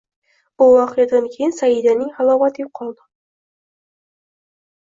[0.61, 3.09] Bu voqeadan keyin Saidaning halovati yo`qoldi